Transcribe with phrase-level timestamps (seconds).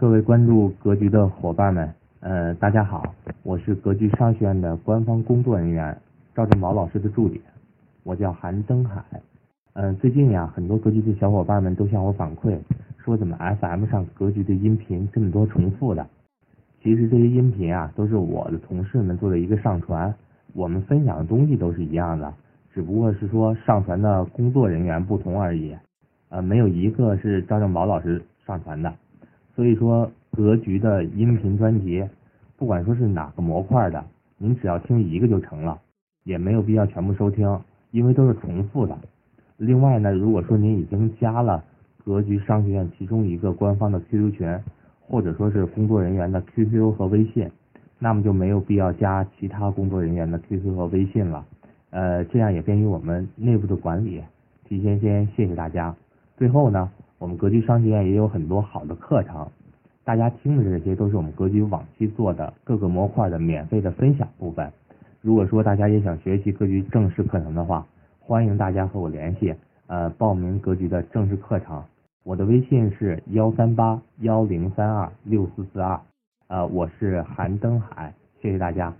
[0.00, 5.94] 各位关注格局的伙伴们，呃，大家好，我是格局商学院的官方工作人员
[6.34, 7.38] 赵振宝老师的助理，
[8.02, 9.04] 我叫韩登海。
[9.74, 12.58] 嗯，最近呀，很多格局的小伙伴们都向我反馈，
[12.96, 16.06] 说怎么 FM 上格局的音频这么多重复的？
[16.82, 20.14] 其实这些音频啊，都是我的同事们做的一个上传，
[20.54, 22.32] 我们分享的东西都是一样的，
[22.72, 25.76] 只不过是说上传的工作人员不同而已。
[26.30, 28.90] 呃，没有一个是赵正宝老师上传的。
[29.60, 32.02] 所以说，格局的音频专辑，
[32.56, 34.02] 不管说是哪个模块的，
[34.38, 35.78] 您只要听一个就成了，
[36.24, 37.60] 也没有必要全部收听，
[37.90, 38.96] 因为都是重复的。
[39.58, 41.62] 另外呢，如果说您已经加了
[42.02, 44.58] 格局商学院其中一个官方的 QQ 群，
[44.98, 47.46] 或者说是工作人员的 QQ 和微信，
[47.98, 51.44] 那么就没有必要加其他工作人员的 QQ 和微信了。
[51.90, 54.22] 呃，这样也便于我们内部的管理。
[54.66, 55.94] 提前先谢谢大家。
[56.38, 56.90] 最后呢。
[57.20, 59.46] 我们格局商学院也有很多好的课程，
[60.04, 64.72] 大家听的这些都是我们格局往期做的各个模块的免费的分享部分。
[65.20, 67.86] 如果说大家也想学习格局正式课程的话，
[68.18, 69.54] 欢迎大家和我联系，
[69.86, 71.84] 呃，报名格局的正式课程。
[72.24, 76.00] 我的微信是幺三八幺零三二六四四二，
[76.48, 78.94] 呃，我是韩登海，谢谢大家。